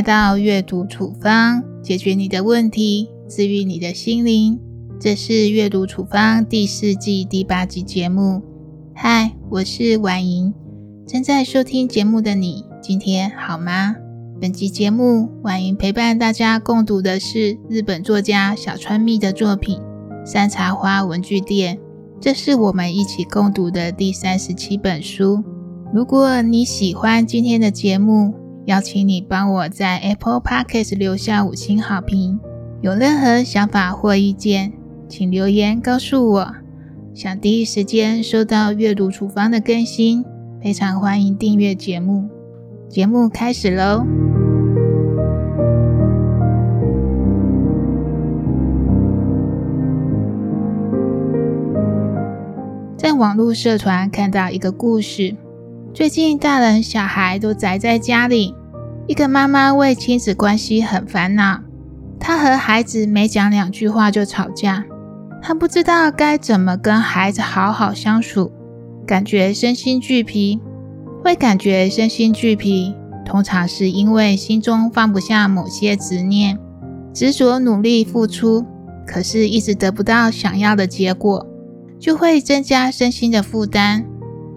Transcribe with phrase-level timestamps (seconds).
[0.00, 4.58] 来到阅读处方，解决你的问题，治愈你的心灵。
[4.98, 8.40] 这是阅读处方第四季第八集节目。
[8.94, 10.54] 嗨，我是婉莹，
[11.06, 13.94] 正在收听节目的你，今天好吗？
[14.40, 19.78] 本集节目，婉莹陪伴大家共读的是日本作家小川蜜的作品
[20.26, 21.76] 《山茶花文具店》，
[22.18, 25.44] 这是我们一起共读的第三十七本书。
[25.92, 28.32] 如果你喜欢今天的节目，
[28.70, 32.38] 邀请你帮我在 Apple Podcast 留下五星好评。
[32.80, 34.72] 有任何想法或意见，
[35.08, 36.54] 请留言告诉我。
[37.12, 40.24] 想第一时间收到阅读处方的更新，
[40.62, 42.28] 非常欢迎订阅节目。
[42.88, 44.06] 节目开始喽！
[52.96, 55.34] 在网络社团看到一个故事。
[55.92, 58.54] 最近大人小孩都宅在家里，
[59.10, 61.62] 一个妈妈为亲子关系很烦恼。
[62.20, 64.84] 她和孩子没讲两句话就吵架，
[65.42, 68.52] 她不知道该怎么跟孩子好好相处，
[69.04, 70.60] 感觉身心俱疲。
[71.24, 72.94] 会感觉身心俱疲，
[73.26, 76.56] 通常是因为心中放不下某些执念，
[77.12, 78.64] 执着努力付出，
[79.04, 81.44] 可是一直得不到想要的结果，
[81.98, 84.06] 就会增加身心的负担。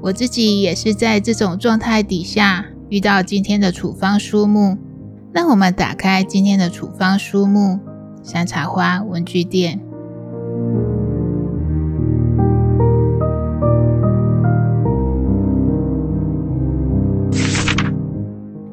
[0.04, 4.78] 我自己也是在这种状态底下遇到今天的处方书目。
[5.34, 7.80] 让我们打开今天的处方书目——
[8.24, 9.80] 山茶花文具店。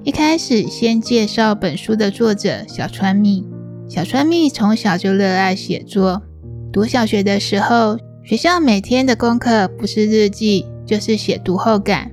[0.05, 3.47] 一开始先介绍本书的作者小川蜜。
[3.89, 6.23] 小川蜜从小就热爱写作，
[6.71, 10.67] 读小学的时候，学校每天的功课不是日记。
[10.87, 12.11] 就是写读后感，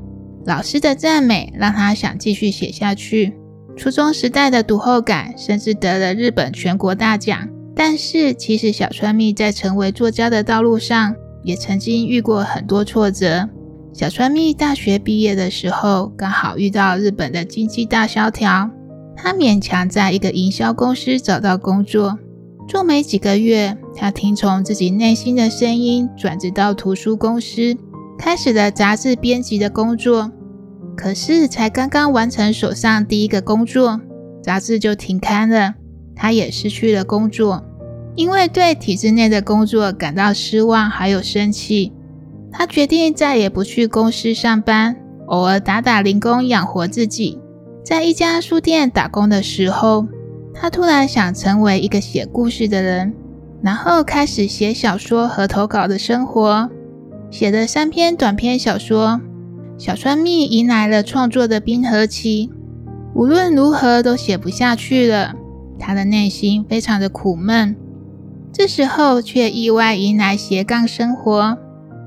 [0.47, 3.33] 老师的赞美让他想继续写下去。
[3.75, 7.37] 初中时代的读后感甚至得了日本全国大奖。
[7.75, 11.13] 但是，其实小川蜜在成为作家的道路上，
[11.43, 13.47] 也曾经遇过很多挫折。
[13.93, 18.71] 小川蜜大学毕业的时候，刚好遇到日本的经济大萧条，
[19.15, 22.17] 他勉强在一个营销公司找到工作。
[22.67, 27.75] 做没几个月，他听从自己内心的声音，转职到图书公司。
[28.17, 30.31] 开始了杂志编辑的工作，
[30.97, 34.01] 可是才刚刚完成手上第一个工作，
[34.41, 35.75] 杂志就停刊了，
[36.15, 37.63] 他也失去了工作。
[38.15, 41.93] 因为对体制内的工作感到失望，还有生气，
[42.51, 44.97] 他决定再也不去公司上班，
[45.27, 47.39] 偶尔打打零工养活自己。
[47.85, 50.07] 在一家书店打工的时候，
[50.51, 53.13] 他突然想成为一个写故事的人，
[53.61, 56.67] 然后开始写小说和投稿的生活。
[57.29, 59.21] 写了三篇短篇小说，
[59.77, 62.49] 小川蜜迎来了创作的冰河期。
[63.13, 65.35] 无论如何都写不下去了，
[65.77, 67.75] 他的内心非常的苦闷。
[68.51, 71.57] 这时候却意外迎来斜杠生活。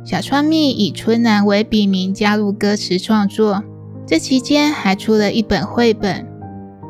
[0.04, 3.62] 小川蜜以春南为笔名加入歌词创作，
[4.06, 6.26] 这期间还出了一本绘本。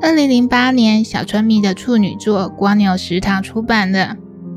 [0.01, 4.17] 二零零八年，小川蜜的处女作《光牛食堂》出版了，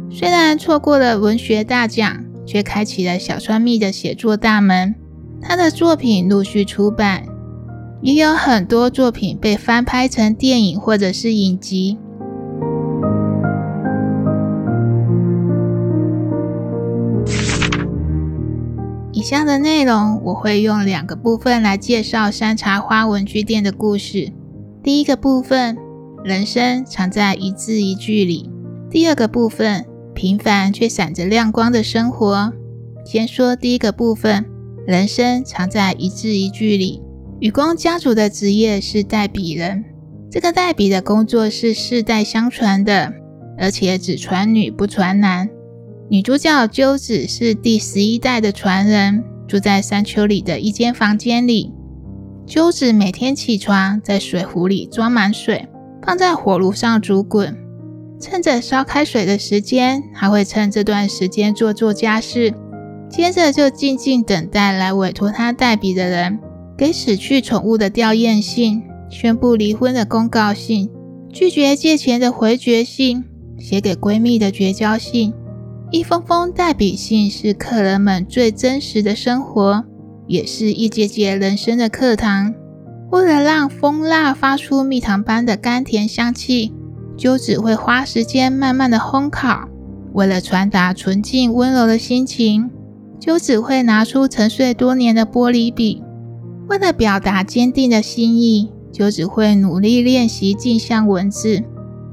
[0.09, 2.23] 虽然错过了文学大奖。
[2.45, 4.95] 却开启了小川蜜的写作大门。
[5.43, 7.25] 他的作品陆续出版，
[8.01, 11.99] 也有很多作品被翻拍成电影或者是影集。
[19.11, 24.31] 以下的内容我会用两个部分来介绍山茶花文具店的故事。
[24.81, 25.77] 第一个部分，
[26.23, 28.49] 人生藏在一字一句里；
[28.89, 29.85] 第二个部分。
[30.15, 32.53] 平凡却闪着亮光的生活。
[33.03, 34.45] 先说第一个部分，
[34.85, 37.01] 人生藏在一字一句里。
[37.39, 39.83] 雨光家族的职业是代笔人，
[40.29, 43.13] 这个代笔的工作是世代相传的，
[43.57, 45.49] 而且只传女不传男。
[46.09, 51.71] 女主角鸠子是第十一代的传人，住在山丘里的一间房间里。
[52.45, 55.67] 鸠子每天起床，在水壶里装满水，
[56.05, 57.57] 放在火炉上煮滚。
[58.19, 62.53] 趁着烧开水的时间，还会趁这段时间做做家事，
[63.15, 66.39] 接着就静静等待来委托他代笔的人
[66.75, 70.89] 给死去宠物的吊唁信、宣布离婚的公告信、
[71.31, 73.23] 拒绝借钱的回绝信、
[73.59, 75.31] 写给闺蜜的绝交信。
[75.91, 79.85] 一封封代笔信是客人们最真实的生活，
[80.25, 82.55] 也是一节节人生的课堂。
[83.11, 86.73] 为了让蜂蜡发出蜜糖般的甘甜香气。
[87.15, 89.69] 鸠子会花时间慢慢的烘烤，
[90.13, 92.71] 为了传达纯净温柔的心情，
[93.19, 96.03] 就只会拿出沉睡多年的玻璃笔，
[96.67, 101.63] 为了表达坚定的心意，就只会努力练习镜像文字。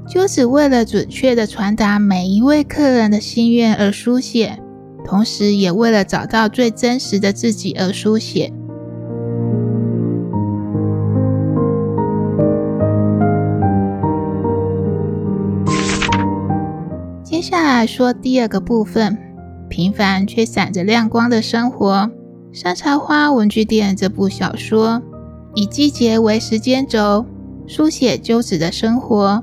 [0.07, 4.59] 就只为了准确的传达每一位客人的心愿而书写，
[5.05, 8.51] 同时也为了找到最真实的自己而书写。
[17.23, 19.17] 接下来说第二个部分：
[19.71, 22.11] 平凡却闪着亮光的生活。
[22.59, 25.01] 《山茶花文具店》这部小说
[25.55, 27.25] 以季节为时间轴，
[27.65, 29.41] 书写鸠子的生活，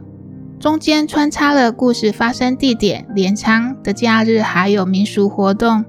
[0.60, 5.82] 中间穿插了故事发生地点镰仓的假日，还有民俗活动。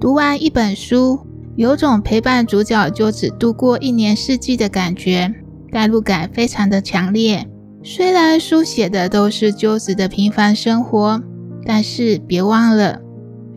[0.00, 1.18] 读完一本书，
[1.56, 5.34] 有种陪伴主角鸠子度过一年四季的感觉，
[5.72, 7.44] 代入感非常的强烈。
[7.82, 11.20] 虽然书写的都是鸠子的平凡生活。
[11.62, 12.98] 但是别忘了，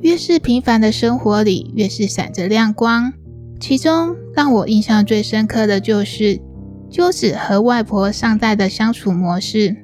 [0.04, 3.14] 越是平凡的生活里，越是闪着亮光。
[3.58, 6.42] 其中让我印象最深刻的就是
[6.90, 9.78] 鸠子和外婆上代的相处模式。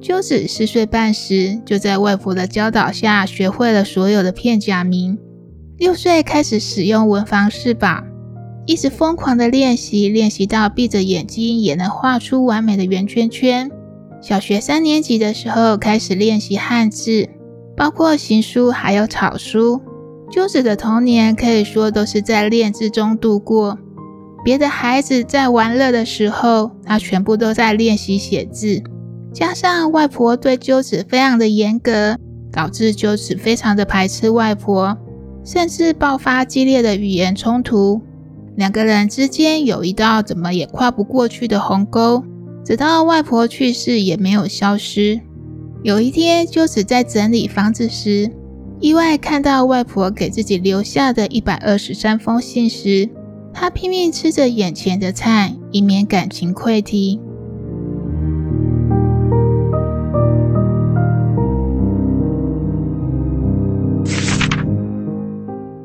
[0.00, 5.18] 鸠子四岁半时，就在外婆的教导下学会了所有的片假名。
[5.76, 8.02] 六岁开始使用文房四宝，
[8.64, 13.70] 一直疯狂的练习，练习到闭着眼睛也能画出完美的圆圈圈。
[14.22, 17.28] 小学三年级的时候，开始练习汉字。
[17.76, 19.80] 包括行书还有草书，
[20.30, 23.78] 鸠子的童年可以说都是在练字中度过。
[24.44, 28.82] 别的孩子在玩乐的时候，他全部都在练习写字。
[29.32, 32.18] 加上外婆对鸠子非常的严格，
[32.52, 34.96] 导致鸠子非常的排斥外婆，
[35.44, 38.02] 甚至爆发激烈的语言冲突。
[38.56, 42.22] 两个人之间有一道怎么也跨不过去的鸿沟，
[42.64, 45.20] 直到外婆去世也没有消失。
[45.82, 48.30] 有一天，鸠子在整理房子时，
[48.78, 53.08] 意外看到外婆给自己留下的一百二十三封信时，
[53.52, 57.20] 他拼命吃着眼前的菜，以免感情溃堤。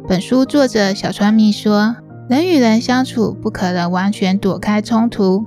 [0.08, 1.96] 本书作者小川蜜说
[2.30, 5.44] ：“人与人相处，不可能完全躲开冲突，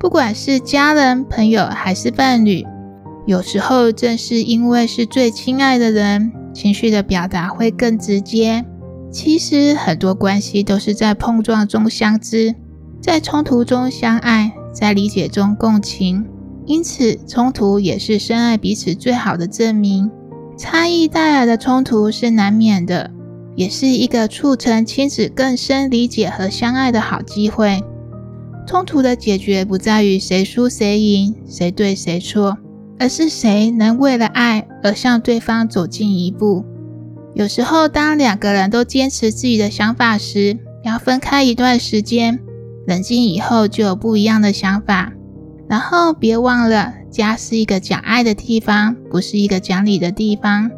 [0.00, 2.64] 不管是家人、朋友还是伴侣。”
[3.26, 8.64] 有时候，正是因为是最亲爱的人，情绪的表达会更直接。
[9.10, 12.54] 其实，很多关系都是在碰撞中相知，
[13.00, 16.26] 在冲突中相爱，在理解中共情。
[16.66, 20.10] 因此，冲突也是深爱彼此最好的证明。
[20.58, 23.10] 差异带来的冲突是难免的，
[23.56, 27.82] 也是一个促成亲子更深理解和相爱的好机会。
[28.66, 32.58] 冲突的解决不在于谁输谁赢，谁对谁错。
[32.98, 36.64] 而是谁能为了爱而向对方走近一步？
[37.34, 42.38] 有时候，当两个人都坚持自己的想法时，要分开一段时间，
[42.86, 45.12] 冷静以后就有不一样的想法。
[45.68, 50.70] 然后别忘了，家是一个讲爱的地方，不是一个讲理的地方。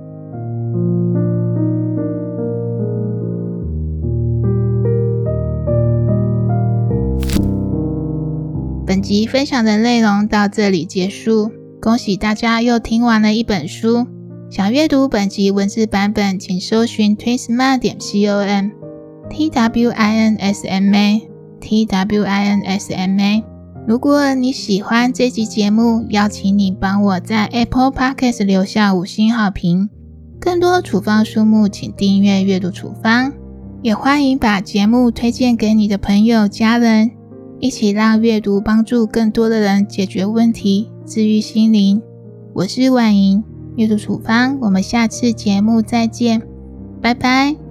[8.87, 11.51] 本集分享的内容到这里结束。
[11.81, 14.07] 恭喜大家又听完了一本书。
[14.51, 18.71] 想阅读本集文字版本，请搜寻 twinsma 点 com
[19.29, 21.29] t w i n s m a
[21.61, 23.45] t w i n s m a。
[23.87, 29.89] 如果你喜欢这集节目，邀请你帮我在 Apple Podcast 留下五星好评。
[30.41, 33.33] 更多处方书目，请订阅阅读处方。
[33.83, 37.11] 也欢迎把节目推荐给你的朋友、家人，
[37.61, 40.89] 一起让阅读帮助更多的人解决问题。
[41.07, 42.03] 治愈心灵，
[42.53, 43.45] 我是婉莹，
[43.77, 46.43] 阅读处方，我们下次节目再见，
[47.01, 47.66] 拜拜。